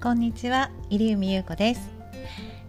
[0.00, 1.90] こんにちは入海優子です。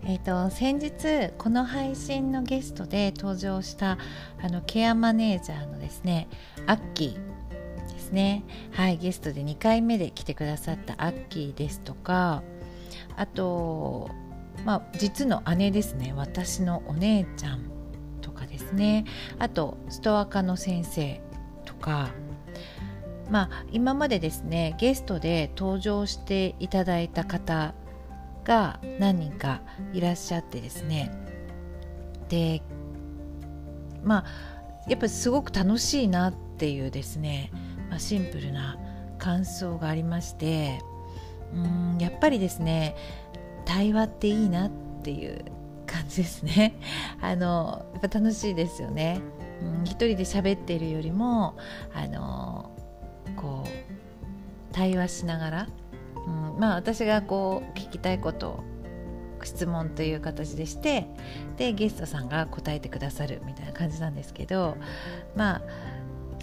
[0.04, 4.00] えっ、ー、と先日この配信のゲストで登場した
[4.42, 6.28] あのケアマネージャーのですね
[6.66, 8.44] アッキーですね。
[8.72, 12.42] はいゲストで2回目で来てくださったアッキーですとか
[13.16, 14.10] あと
[14.66, 16.14] まあ実の姉ですね。
[16.16, 17.62] 私のお姉ちゃん
[18.22, 19.06] とかですね。
[19.38, 21.22] あとストア科の先生
[21.66, 22.10] とか
[23.30, 27.74] まあ、今までですねゲストで登場していただいた方
[28.44, 29.62] が何人か
[29.94, 31.12] いらっしゃってですね。
[32.30, 32.62] で
[34.04, 37.52] まあやっぱすごく楽しいなっていうですね、
[37.90, 38.78] まあ、シンプルな
[39.18, 40.80] 感想がありまして
[41.54, 42.96] うんやっぱりですね
[43.66, 44.72] 対話っていいなっ
[45.04, 45.46] ていう
[45.86, 46.76] 感じですね。
[47.22, 49.22] あのやっぱ楽しいですよね、
[49.62, 51.56] うん、一人で喋っているよりも
[51.94, 52.72] あの
[53.40, 55.68] こう対話しながら、
[56.28, 58.64] うん、まあ私がこう聞きたいことを
[59.44, 61.08] 質問という形でして
[61.58, 64.76] でゲストさんが答えてくださるみたいな感じなんですけど
[65.36, 65.62] まあ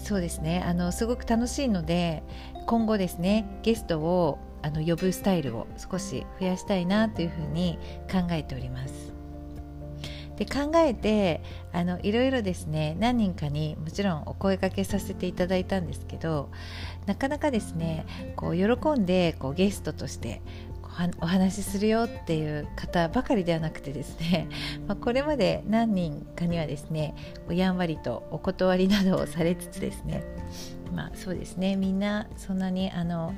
[0.02, 2.22] そうですねあのすごく楽しいので
[2.66, 7.78] 今後ですねゲストをあの呼ぶスタイルを少し増やしたいなというふうに
[8.10, 9.15] 考えております。
[10.36, 11.42] で考えて
[11.72, 16.50] あのいろいろですね何人かにもちろんお声かけさせていただいたんですけど
[17.06, 18.06] なかなかですね
[18.36, 20.42] こう喜んでこうゲストとして
[21.20, 24.48] お話しするよっていう方ばかりではなくてですね、
[24.86, 27.14] まあ、これまで何人かにはですね
[27.50, 30.24] やんわりとお断りなどをされつつですね
[30.94, 33.34] まあそうですねみんなそんなにあの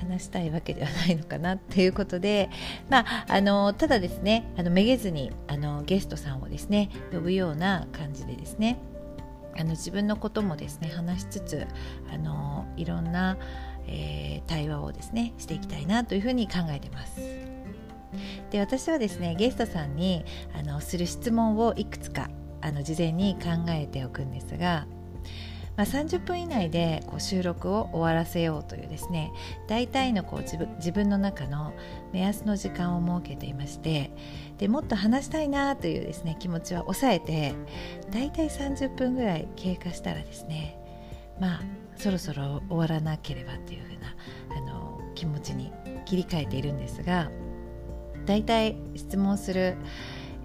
[0.00, 2.48] 話したいわけではないのかなっていうことで、
[2.88, 8.78] まあ、あのただですねあのめげずにあのゲストさんをですね呼ぶような感じでですね
[9.58, 11.66] あの自分のこともですね話しつつ
[12.12, 13.36] あのいろんな、
[13.90, 17.20] えー、対話をですねしていきたいなというふうに考えてます。
[18.50, 20.24] で私はですねゲストさんに
[20.58, 22.28] あのする質問をいくつか
[22.60, 24.86] あの事前に考えておくんですが
[25.80, 29.32] まあ、30分以内でこう収録を終わらせようというですね
[29.66, 31.72] 大体のこう自分自分の中の
[32.12, 34.10] 目安の時間を設けていまして
[34.58, 37.54] でもっと話したいなというですね気持ちは抑えて
[38.10, 40.78] 大体30分ぐらい経過したらですね
[41.40, 41.60] まあ
[42.00, 44.16] そろそろ終わらなければというふうな
[44.56, 45.70] あの気持ちに
[46.06, 47.30] 切り替えているんですが
[48.26, 49.76] 大体質問する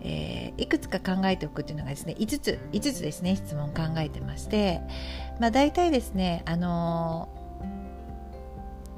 [0.08, 4.82] えー、いくつか考えておくというのがですね5つ5つですね質問考えてまして、
[5.40, 7.28] まあ、大体ですね、あの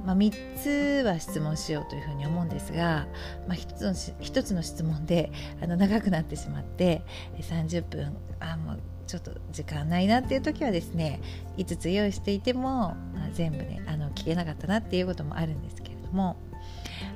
[0.04, 3.08] ー、まあ、3つは質問しようというふうに思うんですが、
[3.48, 5.32] まあ、1, つの1つの質問で
[5.62, 7.04] あの長くなってしまって
[7.40, 11.22] 30分あもうちょっと時間ないなっていう時はですね
[11.58, 16.38] 5つ用意していても、まあ、全部ねあの聞けなかったなっていうこともあるんですけれども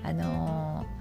[0.03, 1.00] あのー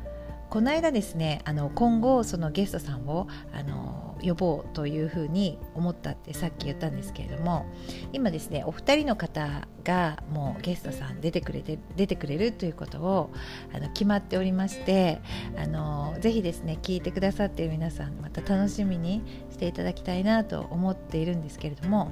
[0.50, 7.66] この間ですねあの今後そのゲストさんをあの呼ぼうというふうに思ったってさっき言ったんですけれども
[8.12, 13.30] 今ですねお二人の方がもうゲストさん出てくれて出てくれるということを
[13.72, 15.20] あの決まっておりまして
[15.56, 22.10] あのぜひですね聞いてくださっている皆さんまた楽しみにしていただきたいなと思っているんですけれども、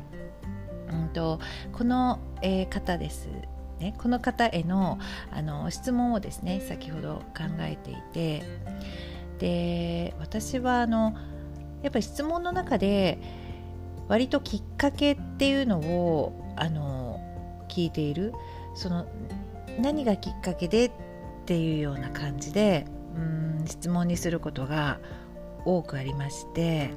[0.92, 1.40] うんと、
[1.72, 3.28] この、えー、方です。
[3.80, 4.98] ね、この方への
[5.30, 8.42] あの質問をですね先ほど考えていて
[9.38, 11.14] で私はあの
[11.82, 13.18] やっぱり質問の中で
[14.08, 17.20] 割ときっかけっていうのをあの
[17.68, 18.32] 聞いている。
[18.74, 19.06] その
[19.80, 20.92] 何がきっかけでっ
[21.46, 22.86] ていうような感じで
[23.16, 25.00] うん質問にすることが
[25.64, 26.90] 多くありまして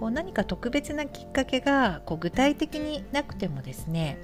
[0.00, 4.18] こう何か特別なきっかけがこう具体的になくてもですね、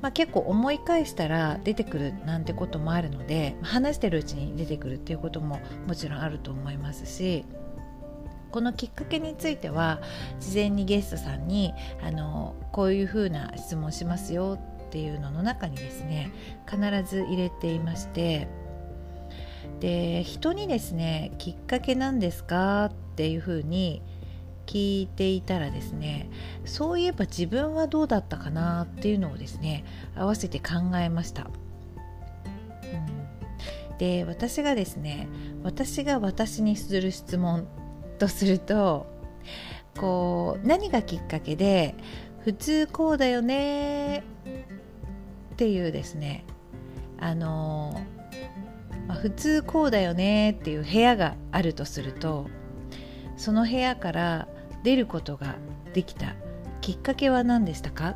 [0.00, 7.44] まあ、結構思い返したら出てくるなんてこともあるので話してるうちに出てくるっていうことももちろんあると思いますし
[8.52, 10.00] このきっかけについては
[10.40, 16.32] 事前にゲストさんにあのこういうふうな質問しますよっていうのの中にですね
[16.66, 18.48] 必ず入れていまして
[19.80, 24.00] で人にですねきっかけなんですかっていうふうに
[24.68, 26.28] 聞いていたらですね
[26.66, 29.82] そういえば自分はどうだったかなっていうのをですね
[30.14, 31.48] 合わせて考えました。
[32.82, 35.26] うん、で私がですね
[35.62, 37.66] 私が私にする質問
[38.18, 39.06] とすると
[39.98, 41.94] こう何がきっかけで
[42.44, 46.44] 普通こうだよねっていうですね
[47.18, 48.02] あの、
[49.06, 52.48] まあ、普通こうだよねっていう部屋があるとすると
[53.38, 54.48] その部屋から
[54.82, 55.56] 出ることが
[55.94, 56.34] できた
[56.80, 58.10] きっかけは何でしたか？
[58.10, 58.14] っ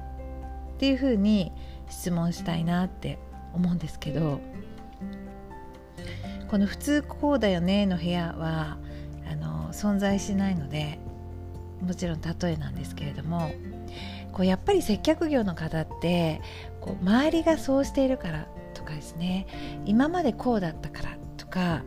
[0.79, 1.53] ていうふうに
[1.89, 3.19] 質問したいなって
[3.55, 4.41] 思うんですけど
[6.49, 8.79] この「普通こうだよね」の部屋は
[9.31, 10.99] あの存在しないので
[11.81, 13.51] もちろん例えなんですけれども
[14.33, 16.41] こうやっぱり接客業の方って
[16.81, 19.47] こう周りがそうしているからとかですね
[19.85, 21.83] 今までこうだったからとか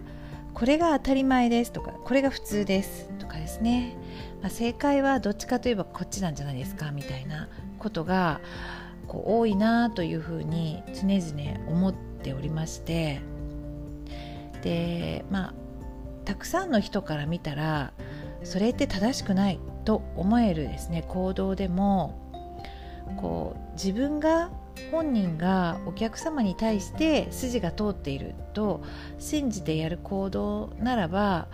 [0.54, 3.98] これが当たり前ですとかこれが普通ですとかですね、
[4.42, 7.48] まあ、正解はどっちかといえばこっちなんじゃないですかみたいな
[7.80, 8.42] ことが
[9.08, 13.22] こう多いなというふうに常々思っておりまして。
[14.64, 15.54] でまあ
[16.26, 17.94] たくさんの人から見たら
[18.44, 21.06] それって正しくないと思えるですね。
[21.08, 22.20] 行動でも
[23.18, 24.50] こう自分が
[24.92, 28.84] 本人がお客様に対して筋が通っていると
[29.20, 31.48] 信じてやる行動ならば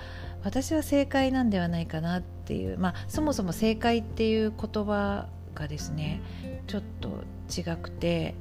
[0.44, 6.22] 私は正解なんではないかなっていう、まあ、そもそも正解っていう言葉がですね
[6.68, 8.36] ちょっと違くて、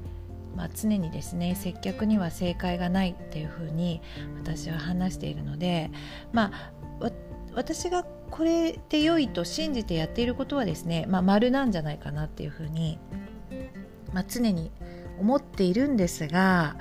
[0.56, 4.02] まあ、常にですね接客には正解がないっていうふうに
[4.42, 5.92] 私は話しているので、
[6.32, 6.50] ま
[7.00, 7.12] あ、
[7.54, 12.98] 私がこれで良いと信じてやっていることはですね、まあ、丸なんじゃないかなっていうふうに、
[14.12, 14.72] まあ、常に
[15.20, 16.76] 思っているんですが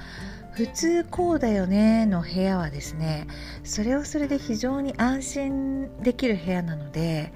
[0.60, 3.28] 普通こうだよねの部屋はですね
[3.64, 7.32] それはそれで非常に安心できる部屋なので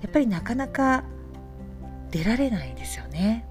[0.00, 1.04] やっぱりなかなか
[2.10, 3.46] 出られないですよね。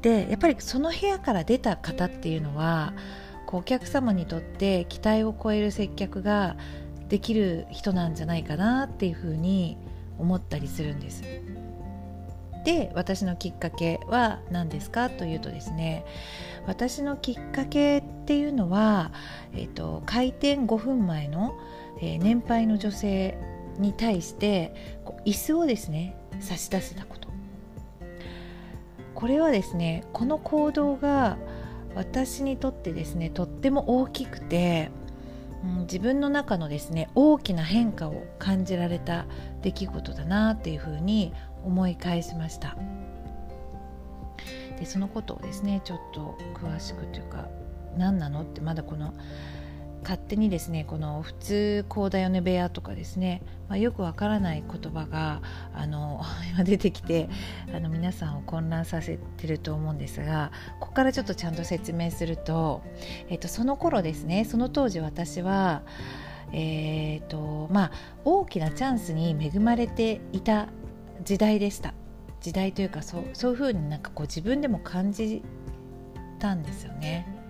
[0.00, 2.92] でやっぱりその部屋から出た方っていうのは
[3.46, 6.56] こうお客様にとって期待を超える接客が
[7.08, 9.78] できる人なんじゃないかなっていうふうに
[10.18, 11.22] 思ったりするんです。
[12.64, 16.04] で私のきっかけは何ですかというとですね
[16.66, 19.12] 私のきっかけっていうのは、
[19.52, 21.58] えーと、開店5分前の、
[22.00, 23.36] えー、年配の女性
[23.78, 27.30] に対してこう椅子をですね差し出せたこと。
[29.14, 31.36] これはですねこの行動が
[31.94, 34.90] 私にとってですねとっても大きくて
[35.64, 39.26] うん、自分の中のですね大きな変化を感じられた
[39.62, 41.32] 出来事だなっていうふうに
[41.64, 42.76] 思い返しました。
[44.78, 47.48] でそのことをですねちょっと詳しくというか
[47.96, 49.14] 何なのってまだこの
[50.02, 55.42] 勝手にですねこの普通こうだよね部屋とかですね、まあ、よくわからない言葉が
[55.74, 56.22] あの
[56.52, 57.28] 今出てきて
[57.74, 62.82] あの皆さんを混乱させてると思うんですがここからちょっとちゃんと説明すると、
[63.28, 65.82] えっと、その頃ですねその当時私は
[66.54, 67.92] えーとまあ、
[68.26, 70.68] 大きなチャンスに恵まれていた
[71.24, 71.94] 時代でした
[72.42, 75.42] 時代というかそうそういうふうになんかこう自分でも感じ
[76.38, 77.41] たんですよね。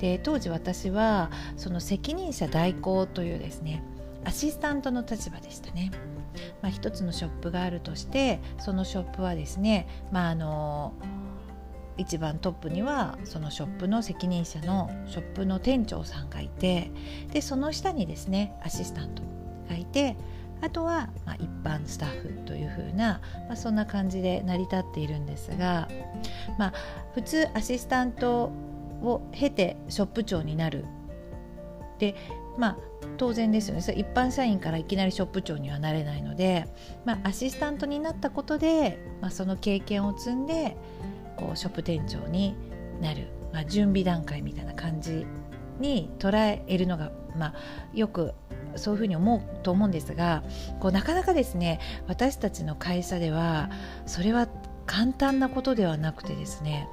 [0.00, 3.82] で当時私はその責任者代行というですね
[4.24, 5.90] アシスタントの立場でしたね。
[6.62, 10.94] まあ、一つのショップがあるとしてそのショップはですね、まあ、あの
[11.96, 16.90] 一番トップにはそのショップの責任者のショップの店長さんがいて
[17.32, 19.22] でその下にですねアシスタント
[19.68, 20.16] がいて
[20.62, 25.88] あとはま一般スタッフというふうな、まあ、そんな感じで成り立っているんですが、
[26.58, 26.72] まあ、
[27.14, 28.52] 普通アシスタント
[29.02, 30.84] を経てショップ長になる。
[31.98, 32.14] で
[32.56, 32.78] まあ
[33.16, 33.82] 当然ですよね。
[33.82, 36.66] それ一般社員からいきなりショップ長にはなれないので、
[37.04, 40.76] まあ、アシスタントになったことで、まあ、その経験を積んで
[41.36, 42.54] こうショップ店長に
[43.00, 45.26] なる、まあ、準備段階みたいな感じ
[45.78, 47.54] に捉えるのが、まあ、
[47.94, 48.34] よく
[48.76, 50.42] そういうふうに思うと思うんですが
[50.78, 53.70] こうなかなかですね私たちの会社では
[54.06, 54.48] それは
[54.86, 56.88] 簡単なことではなくてですね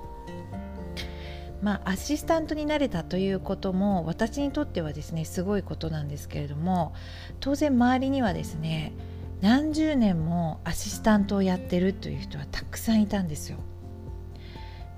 [1.62, 6.94] まあ、アシスタントになれたということも私にとってはですねすごいことなんですけれども
[7.40, 8.94] 当然周りにはですね
[9.42, 13.58] 何十年もアシスタントをやってるという人はたくさんいたんですよ。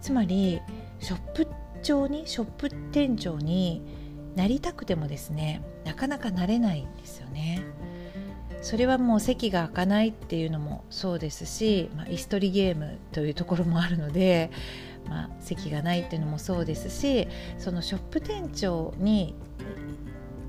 [0.01, 0.61] つまり
[0.99, 1.47] ショップ
[1.83, 3.81] 長にショップ店長に
[4.35, 7.63] なりたくてもですねなかなかなれないんですよね。
[8.61, 14.51] それはもう席が開かないっていうのもそうですし、まあ、椅子取りゲームというところもあるので
[15.09, 19.35] まあ、席がないっていうのもそうですしそのショップ店長に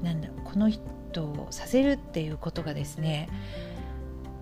[0.03, 3.29] なんだこの人をさせるっていうことがですね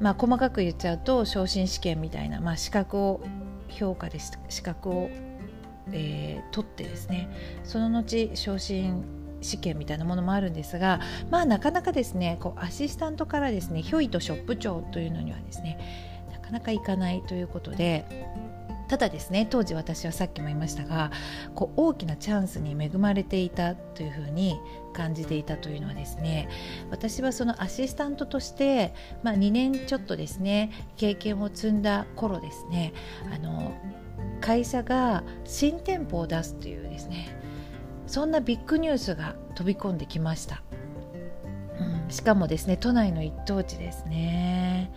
[0.01, 3.21] まあ細かく言っちゃうと昇進試験みたいな、まあ、資格を
[3.69, 5.11] 評価で資格を、
[5.93, 7.29] えー、取ってですね
[7.65, 9.05] その後昇進
[9.41, 18.05] 試験みたいなものもあるんですがまあなかなかですねこうアシスタントからですねひょいとショップ長というのにはですねなかなかいかないということで
[18.89, 21.13] ただですね当時私はさっきも言いましたが
[21.55, 24.59] こう大きなチャンスに恵まれていたというふうに
[24.95, 26.49] 感じていたというのはですね
[26.91, 32.95] 私はそのアシスタントとして、まあ、2年ちょっとですね経験を積んだ頃ですね
[33.33, 33.77] あの
[34.41, 37.37] 会社が新店舗を出すというですね
[38.07, 40.63] そんなビッグニュースが飛び込んできました、
[41.79, 44.91] うん、しかもですね都内の一等地ですね。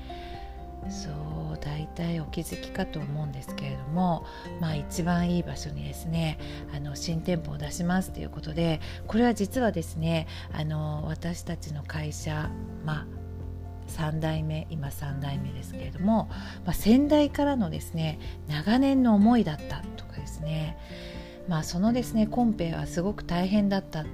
[0.89, 1.40] そう。
[1.61, 4.25] 大体お気づきかと思うんですけれども、
[4.59, 6.39] まあ、一番いい場所にですね
[6.75, 12.49] あの新店舗を出しますということでこれは実はですねあの私たちの会社、
[12.83, 13.05] まあ、
[13.91, 16.29] 3代目今3代目ですけれども、
[16.65, 20.77] まあ、先代からのですね長年の思いだったとかですね、
[21.47, 24.05] まあ、そのですねコンペはすごく大変だった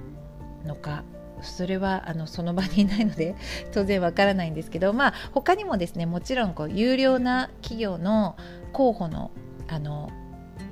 [0.64, 1.04] のか
[1.42, 3.34] それはあのその場にいないので
[3.72, 8.36] 当然わからないんですけど、まあ、他にもですねもちろんこう有料な企業の
[8.72, 9.30] 候補の
[9.68, 10.10] あの、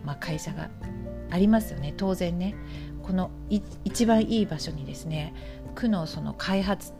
[0.04, 0.70] まあ、会社が
[1.30, 1.92] ありますよね。
[1.96, 2.54] 当然ね。
[3.02, 3.30] この
[3.84, 5.32] 一番いい場所にですね
[5.76, 6.92] 区のその開発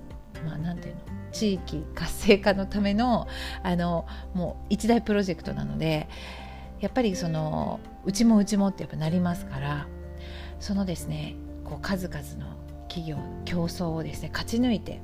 [0.44, 1.00] まあ、なんていうの
[1.32, 3.26] 地域活性化のための
[3.62, 6.08] あのもう一大プロジェクトなので
[6.80, 9.87] やっぱりそのうちもうちもってやっぱなりますから
[10.61, 12.56] そのですねこう数々の
[12.97, 15.03] 企業競争をですね勝ち抜いて、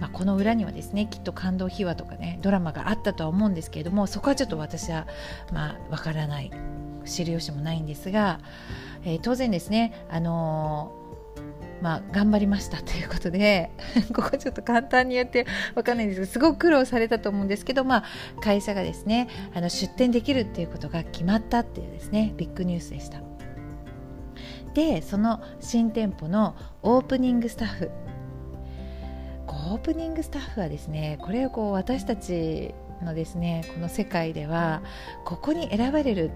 [0.00, 5.06] まあ、この裏にはですねきっと感動秘話とかねドラマがあったとは思うんですけれどもそこはちょっと私は
[5.52, 6.50] まあわからない
[7.04, 8.40] 知る由もないんですが、
[9.04, 13.70] えー、当然ですねあのー、まあ、頑張りました ということで
[14.14, 18.04] ここちょっと簡単に言ってわかんないんですけどすごく苦労されたと思うんですけど、まあ、
[18.40, 23.27] 会社がですねあの出店できるっていうことが決まったっていうですねビッグニュースでした。
[24.74, 27.90] でその新店舗のオープニングスタッフ。
[29.70, 34.82] オープニングスタッフはですねこれをこう私たちのですねこの世界では
[35.24, 36.30] ここに選ばれる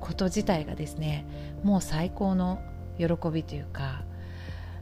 [0.00, 1.26] こと自体がですね
[1.62, 2.60] もう最高の
[2.98, 4.04] 喜びというか、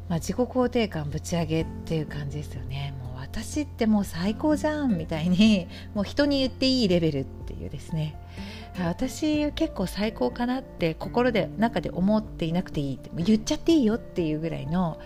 [0.09, 2.95] まあ、自己肯定感ぶち上げっていう感じですよね。
[3.02, 8.16] もう私ってもう最高じゃんみたいにもう人に言っていいレベルっていうですね。
[8.78, 14.99] 私結構最高かなって心で中で思っていなくていいって言っちゃっていいよっていうぐらいの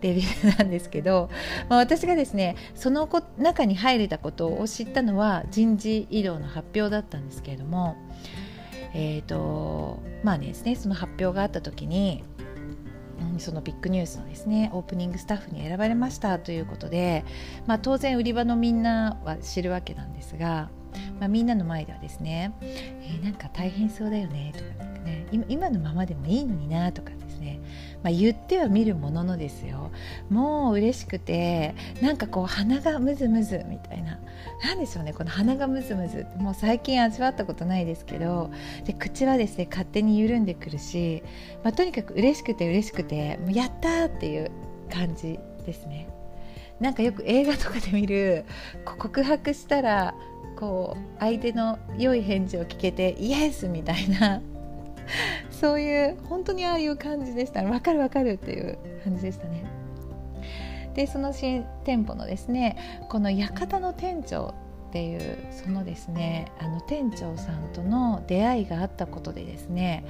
[0.00, 1.30] レベルなんですけど、
[1.68, 7.96] まあ、私がですねその中に入れたことを知ったのは人事異動の発表だったんですけれども
[8.94, 12.24] えーとまあねですねその発表があった時に
[13.38, 17.24] そのビッグニュースのですねオープニングスタッフに選ばれましたということで、
[17.66, 20.70] まあ、当然売り場のみんなは知るわけなんですが
[21.18, 27.60] まあ、みんなの前ではですね、えー、なんか大変そうだよねとかね今のままでもいいのになとかですね、
[28.02, 29.90] まあ、言ってはみるもののですよ。
[30.30, 34.18] もう嬉しくてなんかこう鼻がムズムズみたいな。
[34.64, 36.26] 何でしょうねこの鼻がムズムズ。
[36.36, 38.50] もう最近味わったことないですけど
[38.84, 41.22] で口はですね勝手に緩んでくるし、
[41.64, 44.50] まあ、とにかく嬉しくて嬉しくてもうやったっていう
[44.90, 46.08] 感じですね。
[46.82, 48.44] なんかよく映画とかで見る
[48.84, 50.14] 告白したら
[50.56, 53.68] こう相手の良い返事を聞けてイエス!
[53.68, 54.42] みたいな。
[55.50, 59.64] そういう本当にああいう感じでした分かる分かるっていう感じでしたね。
[60.94, 62.76] でその新店舗のですね
[63.08, 64.54] この館の店長
[64.88, 70.04] っていうそのですねあの店長さんとの出会いがあったことでですね、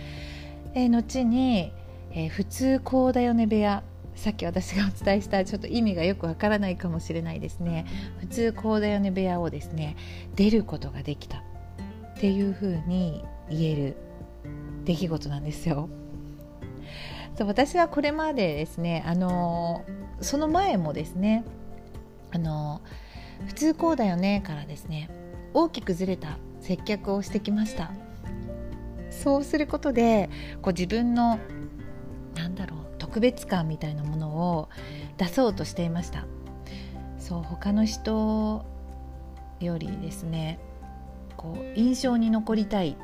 [0.75, 1.73] えー、後に、
[2.13, 3.83] えー、普通こうだよね部屋
[4.23, 7.87] さっき私がお伝えしたちょっと意味がよくわからないかもしれないですね
[8.21, 9.97] 普通こうだよね部屋をですね
[10.37, 11.43] 出ることができたっ
[12.21, 13.97] ていうふうに言える
[14.85, 15.89] 出来事なんですよ。
[17.37, 19.85] そう私はこれまでですねあの
[20.21, 21.45] その前もですね
[22.31, 22.81] あの
[23.47, 25.11] 普通こうだよねからですね
[25.53, 27.91] 大きくずれた接客をしてきました
[29.11, 31.41] そうすることでこう自分の
[32.37, 32.82] なんだろう
[33.13, 34.71] 特別感みたいなものを
[35.19, 36.25] 出そうとしていました。
[37.19, 38.65] そう他の人
[39.61, 40.59] よりですね
[41.37, 42.97] こう印象に残りたい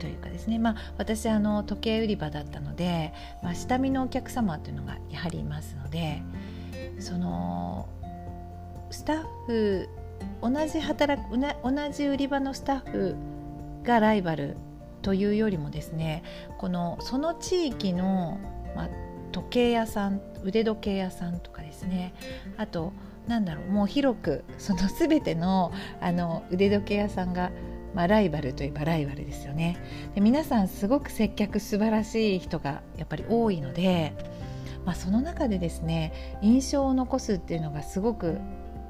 [0.00, 3.12] というかですねまあ私あの時計売り場だったので、
[3.42, 6.22] まあ、下見のお客様というのがやはりいますので
[6.98, 7.88] その
[8.90, 9.88] スタッフ
[10.42, 13.14] 同じ働く同じ売り場のスタッフ
[13.84, 14.56] がライバル
[15.02, 16.24] というよりもですね
[16.58, 18.40] このその地域の
[18.76, 18.88] まあ、
[19.32, 22.14] 時計屋さん腕時計屋さんとかですね。
[22.56, 22.92] あと
[23.26, 27.50] なんだろうもう広くその全てのあの腕時計屋さんが、
[27.94, 29.78] まあ、ライバルといえばライバルですよね。
[30.14, 34.12] で皆さんすごく接客素晴らしい人がやっぱり多いので、
[34.84, 38.38] まあ、その中でですね印象を残すっていうのがすごく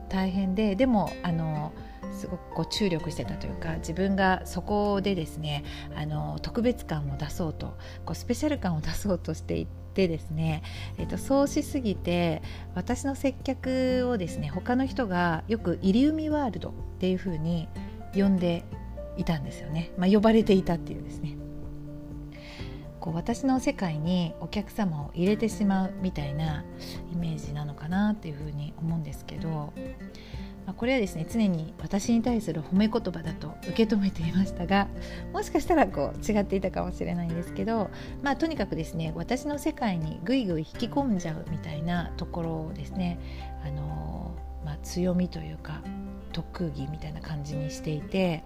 [0.08, 1.72] 大変ででもあの
[2.12, 10.62] すごくこう注力してたというか自分がそこでですねあの特別感を出そうとこうスペシャル感を出そうとしていてですね、
[10.98, 12.42] えーと、そうしすぎて
[12.74, 17.68] 私の接客をですね他の人がよくイリウミワールドっていう風に
[18.14, 18.64] 呼んで
[19.16, 21.36] いたんですよね、まあ、呼ばれていたっていうですね。
[23.06, 26.64] こう私の世界にお客様を入れてしまうみたいな
[27.12, 29.72] イメージなのかなっていうふうに思うんですけど、
[30.66, 34.88] まあ、これはですね常に私に対する褒め言葉だと受け止めていましたが
[35.32, 37.88] もしかしたらこう違っていたかもしれないんですけど、
[38.22, 43.20] まあ、とにかくですね私の世界にぐいぐい引き込んじゃうみたいなところをですね
[43.64, 45.80] あの、まあ、強みというか
[46.32, 48.44] 特技みたいな感じにしていて。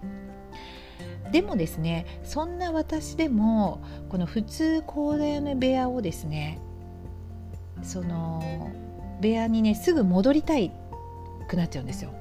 [1.31, 6.59] でもですねそんな私でもこの普通高田屋の部屋をですね
[7.81, 8.69] その
[9.21, 10.71] 部屋にねすぐ戻りたい
[11.51, 12.11] くなっちゃうんですよ。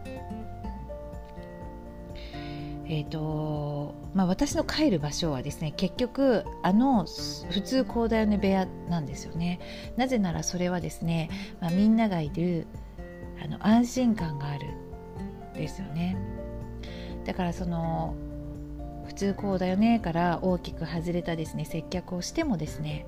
[2.93, 7.07] えーとまあ、私の帰る場所はですね結局あの
[7.49, 9.61] 普通高田屋の部屋なんですよね。
[9.97, 12.67] なぜならそれはですね、まあ、みんながいる
[13.43, 14.67] あの安心感がある
[15.55, 16.17] ですよね。
[17.25, 18.17] だからその
[19.07, 23.07] 普通こうだよねから大きく外れたですね接客をしてもですね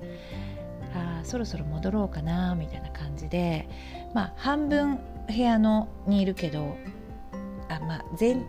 [0.95, 3.67] あそろそろ戻ろうかなみたいな感じで
[4.13, 6.77] まあ半分部屋のにいるけど
[7.69, 8.45] あまあ全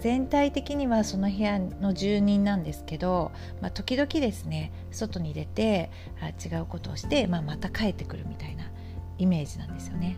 [0.00, 5.90] 全体的にはその部屋の住人なんですけど、まあ、時々ですね外に出て
[6.20, 8.70] あ違うことをして、まあ、また帰ってくるみたいな
[9.18, 10.16] イメージなんですよね。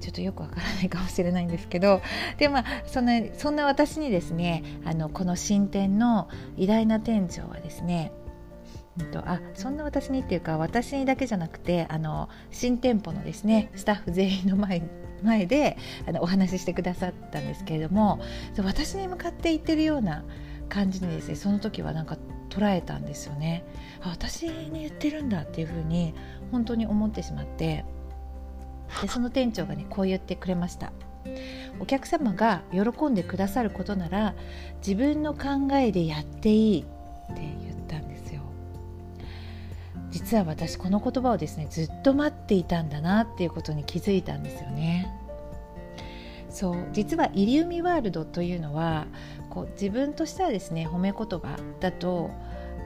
[0.00, 2.00] ちょっとよくわからないかもしれないんですけど
[2.38, 8.12] でまあそんなそんな私にですねあのこの新店の偉大な店長はですね
[9.04, 14.82] とあそんな私にっていうか私にだけじゃなくてあの新店舗のですねスタッフ全員の前
[15.22, 15.76] 前で
[16.06, 18.20] あのお話ししてくださったんですけれども
[18.58, 20.24] 私に向かって言ってるような
[20.68, 22.16] 感じにですねその時はなんか
[22.50, 23.64] 捉えたんですよね。
[24.02, 26.14] あ私に言ってるんだっていうふうに
[26.52, 27.84] 本当に思ってしまって
[29.02, 30.92] でその店長がねこう言ってくれました。
[31.80, 34.34] お客様が喜んでくださることなら
[34.78, 36.84] 自分の考えでやっていいっ
[37.34, 37.75] て言
[40.16, 45.12] 実は私この言葉をですねずっと待っていたんだなっていうことに気づいたんですよね。
[46.48, 49.08] そう実はイリウミワールドというのは
[49.50, 52.30] こう自分としてはですね褒め言葉だと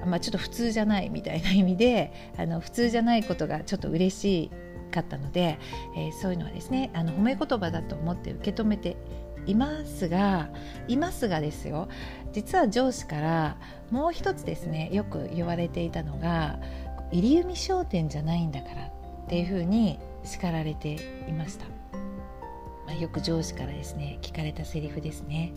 [0.06, 4.50] まあ、ちょっと普通じゃないみたいな意味であの普通じゃないことがちょっと嬉しい
[4.90, 5.58] かったので、
[5.94, 8.96] えー、そういうのはですねあの褒め言葉だと思って受け止めて
[9.44, 10.48] いますが
[10.88, 11.88] いますがですよ
[12.32, 13.56] 実は上司から
[13.90, 16.58] もう一つですねよく言われていたのが
[17.12, 18.90] 入海商店じゃないんだからっ
[19.28, 21.66] ていうふうに叱られていました。
[22.86, 25.52] まあ、よく上司からですね聞かれたセリフですね。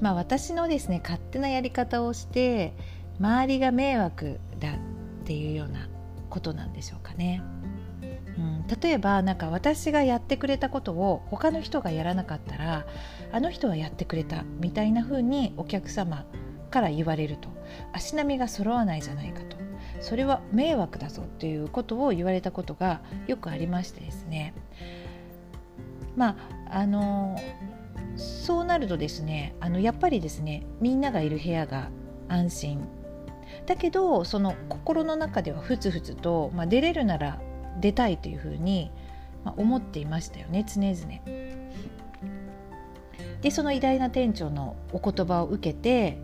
[0.00, 2.74] まあ、私のですね勝手なやり方をして
[3.20, 4.76] 周りが迷惑だっ
[5.24, 5.88] ていうような
[6.30, 7.42] ことなんでしょうかね。
[8.36, 12.84] うん、例えばなんか私がやってくれたことを他の人がやらなかったら
[13.32, 16.24] あの人はやってくれたみたいな風にお客様
[16.70, 17.48] から言われると
[17.92, 19.53] 足並みが揃わないじゃないかと
[20.04, 24.52] それは迷惑だぞっていうことを言われたことがよくありましてですね
[26.14, 26.36] ま
[26.68, 27.40] ああの
[28.16, 31.88] そうなるとですねあのやっぱりですねみんながいる部屋が
[32.28, 32.86] 安心
[33.64, 37.40] だけどその心の中ではふつふつと、まあ、出れるなら
[37.80, 38.90] 出たいというふうに、
[39.42, 41.20] ま思っていましたよね常々。
[43.40, 46.18] でその偉大な店長のお言葉を受けて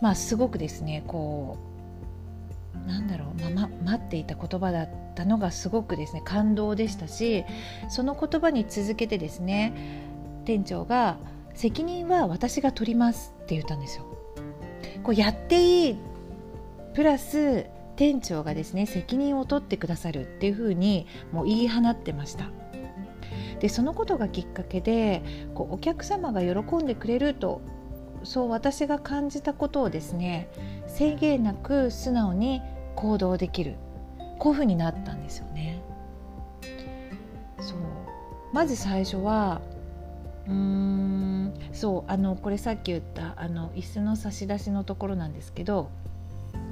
[0.00, 1.71] まあすごくですねこう
[2.86, 7.44] なんだろう、まま、待っていた言葉だったのがすごくですね感動でしたし
[7.88, 9.74] その言葉に続けてですね
[10.44, 11.18] 店長が
[11.54, 14.06] 「責任は私が取ります」って言ったんですよ。
[15.02, 15.96] こうやっていい
[16.94, 17.66] プラス
[17.96, 22.50] 店長がですね責任を取ってくださるっていうふうにもう言い放ってました。
[23.60, 25.22] でそのことがきっかけで
[25.54, 27.60] こうお客様が喜んでくれると
[28.24, 30.48] そう私が感じたことをですね
[30.88, 32.60] 制限なく素直に
[32.96, 33.76] 行動できる
[34.38, 35.82] こういうふうになったんですよね。
[37.60, 37.78] そう
[38.52, 39.60] まず最初は
[40.46, 45.90] うーんそうあのこれさっき言ったあの椅子の差し出しのところなんですけど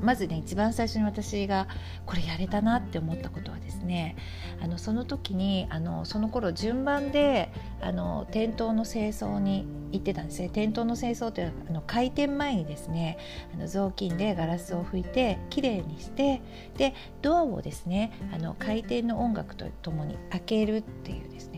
[0.02, 1.68] まずね一番最初に私が
[2.06, 4.16] これやれたなって思ったことはですね
[4.62, 10.50] あのその時にあのその頃順番であの店頭の清掃に行ってたんですね。
[10.52, 13.18] 店頭の清掃というのはあの開店前にですね
[13.54, 16.40] あの雑巾でガラスを拭いてきれいにして
[16.76, 21.49] でドアをですねあの開店の音楽とともに開けるっていうですね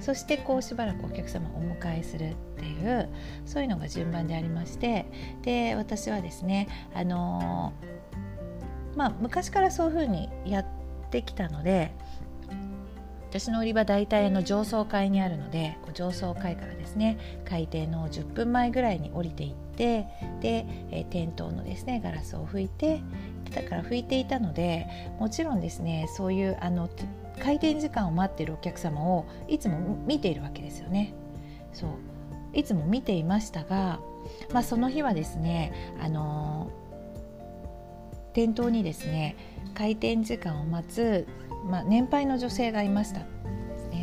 [0.00, 3.08] そしてこうしばらくお客様をお迎えするっていう
[3.46, 5.06] そういうのが順番でありまして
[5.42, 7.72] で私はですねあの
[8.96, 10.66] まあ昔からそういうふうにやっ
[11.10, 11.92] てきたので
[13.30, 20.06] 私の売り場大体の上層階にあるので上層階からですね海底の10分前ぐらいに降りていって
[20.42, 23.00] で、えー、店頭のですねガラスを拭いて
[23.54, 24.86] だから拭いていたので
[25.18, 26.90] もちろんですねそういうあの
[27.40, 31.14] 開店時間を待っているお客様をいつも見ているわけですよね。
[31.72, 31.90] そう
[32.52, 34.00] いつも見ていましたが、
[34.52, 36.70] まあ、その日はですねあの
[38.34, 39.36] 店頭にですね
[39.74, 41.26] 開店時間を待つ、
[41.64, 43.20] まあ、年配の女性がいました。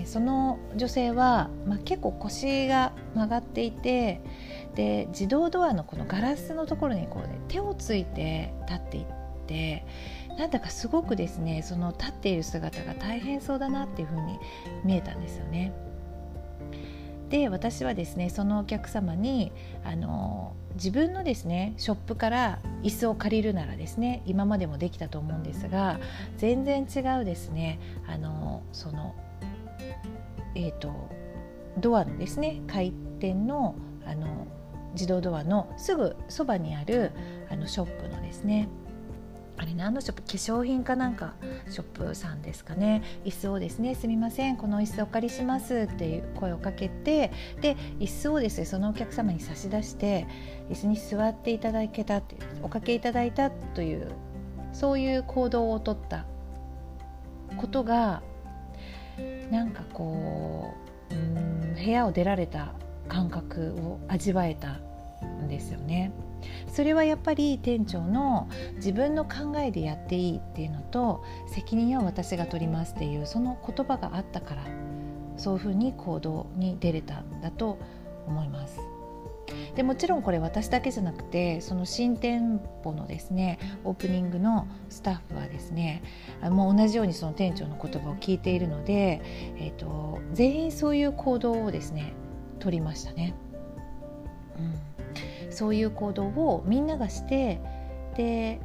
[0.05, 4.21] その女性は、まあ、結構腰が曲がっていて
[4.73, 9.05] で自動ドアのこのガラスのところにこう、ね、手をついて立っていっ
[9.45, 9.85] て
[10.39, 14.39] なんだかすごくですねその立っている姿が大変そうだなっていうふうに
[14.85, 15.73] 見えたんですよね。
[17.29, 19.51] で私はですねそのお客様に
[19.83, 25.99] あの自分のですねショップから椅子を借りるならですね今までもできたと思うんですが
[26.37, 29.15] 全然違うですねあのその
[30.55, 30.91] えーと、
[31.77, 33.75] ドアのですね開店の
[34.05, 34.47] あの
[34.93, 37.11] 自動ドアのすぐそばにある
[37.51, 38.67] あのショップのですね
[39.59, 41.33] あれ何のショップ化粧品かなんか
[41.69, 50.25] ショップさんですかね椅子をですねすみませんこの椅子お借りしますっていう声をかけてで椅子をですねそのお客様に差し出して
[50.69, 54.09] 椅子に座っていただけたっておかけいただいたという
[54.71, 56.25] そういう行動をとった
[57.57, 58.23] ことが
[59.51, 60.73] なんかこ
[61.11, 62.71] ううん部屋を出られた
[63.09, 64.79] 感覚を味わえた
[65.25, 66.13] んですよね。
[66.67, 74.63] それはやっぱり店長の自分の考えでやっていいっていうのと責任は私が取りますっていうその言葉があったから
[75.37, 77.77] そういうふうに行動に出れたんだと
[78.27, 78.79] 思います。
[79.75, 86.03] でもちろんこれ私だけじゃなくてその新店舗のですねオープニングのスタッフはですね
[86.41, 89.21] もう同じようにその店長の言葉を聞いているので、
[89.57, 92.13] えーと、全員そういう行動をですね
[92.59, 93.33] 取りましたね。
[94.57, 94.75] うん、
[95.49, 97.59] そういう行動をみんながして
[98.15, 98.61] で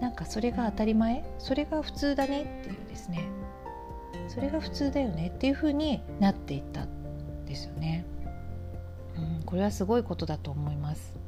[0.00, 3.28] なんかそれが当たり前それが普通だねっていうですね。
[4.28, 8.04] それが普通だよねっていうふうになっていったんですよね。
[9.16, 11.18] うん、これはすごいことだと思います。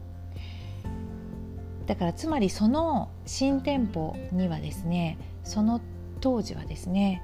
[1.86, 5.80] だからつまりその新店舗にはですねその
[6.20, 7.22] 当時はですね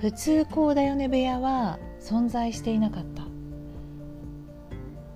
[0.00, 3.24] 普通こうだよね部屋は存在していなかった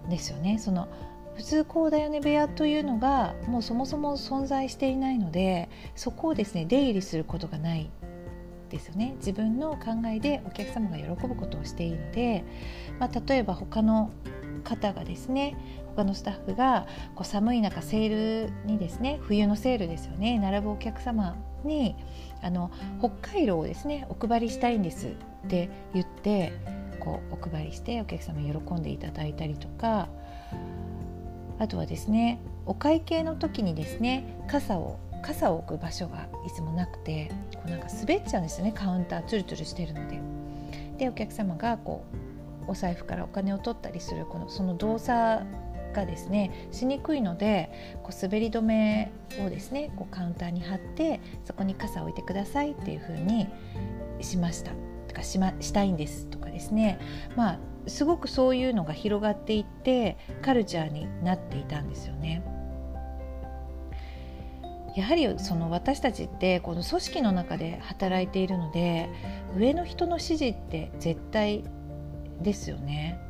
[0.08, 0.58] ですよね。
[0.58, 0.88] その
[1.37, 7.90] 普通こうだよね部屋というのがもうそもそも存在していないのでそこをですね出入りすることがない
[8.70, 9.14] ですよね。
[9.18, 12.44] 自分の考えでお客様が喜ぶことをしていいので、
[12.99, 14.11] まあ、例えば他の
[14.64, 15.57] 方がですね
[15.94, 21.94] 他のスタッフがこう寒い中セールにですね冬のセールですよね並ぶお客様に
[22.42, 25.11] あの北海道をですねお配りしたいんですっ
[25.49, 26.53] て言って
[27.01, 30.09] こうお配りしてお客様喜んでいただいたりとか
[31.58, 40.20] あとはですねお会計の時にですね傘を傘を置く場所がいつもなくてこうなんか滑っちゃうんですよねカウンターツルツルしてるので。
[40.98, 42.04] でお客様がこ
[42.66, 45.44] うお財布からお金を取ったりするこのその動作
[45.92, 47.70] がですねしにくいので
[48.02, 49.12] こう滑り止め
[49.44, 53.46] をですねこうカウンターに貼ってそこに傘を置いてくださいっていう風に
[54.20, 54.72] しました
[55.08, 56.98] とかし,、ま、したいんですとかですね
[57.36, 62.42] まあすごくそういうのが広がっていってカルチャーになっていたんですよね。
[64.96, 69.11] やはりその私たちってこの組織の中で働いているので
[69.55, 71.64] 上の人の指示って絶対
[72.40, 73.20] ですよね。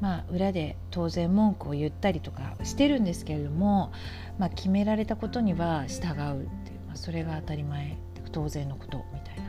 [0.00, 3.92] まあ、裏で当然文句を言ったりとかしてるんですけれども、
[4.38, 7.96] まあ、決められたことには従うっていう、まあ、それが当たり前
[8.30, 9.47] 当然のことみたいな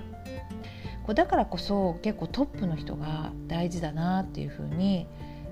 [1.09, 5.07] こうだからこそ結構トップの人が大事だなっていうふうに、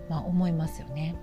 [0.08, 1.16] まあ、思いますよね。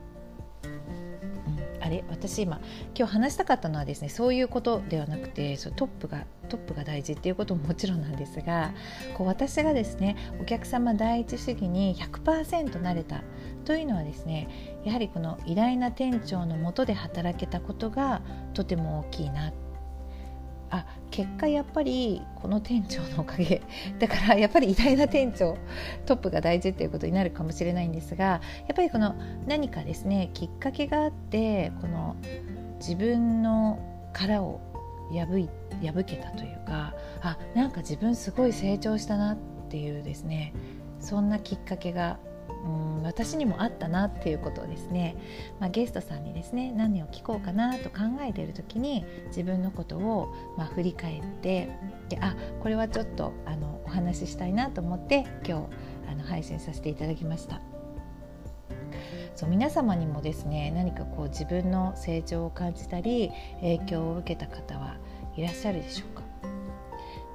[1.81, 2.59] あれ私今
[2.99, 8.73] 今日話したかったのはですねそういうことではなくてそトップがトップが大事っていうことももちろんなんですが
[9.17, 13.23] こう私がですねお客様第一主義に100%なれた
[13.65, 19.53] というのはですねやはりこの偉大な店長のもとで働けたことがとても大きいな
[20.71, 23.63] あ結果やっぱりこの店長のおかげ。
[23.99, 25.57] だからやっぱり偉大な店長
[26.07, 28.41] トップが大事っていうことになるかもしれないんですがや
[28.73, 29.15] っぱりこの
[29.47, 32.17] 何かですねきっかけがあってこの
[32.79, 33.79] 自分の
[34.13, 34.61] 殻を
[35.13, 35.49] 破い
[35.87, 39.37] 破けたというかあなんか自分すごい成長したなっ
[39.69, 40.53] ていうですね
[41.01, 42.19] そんなきっかけが
[42.65, 45.17] うん私にもあったなっていうことをですね、
[45.61, 51.69] まあ、ゲストさんにですね何を聞こうかなと考えている時に自分のことをまあ振り返って
[52.09, 55.69] であこれはちょっとあのお話ししたいなと思って今
[56.07, 57.61] 日あの配信させていただきました。
[59.35, 64.97] そう皆様にもですね何かこう自分の成長を感じたり影響を受けた方は
[65.37, 66.23] いらっしゃるでしょうか？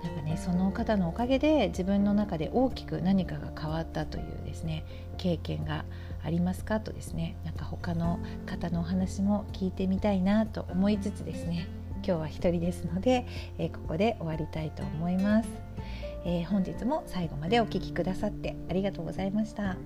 [0.04, 4.86] なんかねその方のおかげで自分の中で大きく何かが変わったというですね
[5.20, 5.86] 経験が
[6.24, 7.36] ありますかとですね。
[7.46, 11.68] なんか他の方のお話も聞いてみたいなと思いつつですね。
[12.06, 13.26] 今日は一人ですので、
[13.58, 15.50] えー、ここで終わりたいと思います、
[16.26, 19.78] えー、本日も最後までお聴きくださってありがとうございました。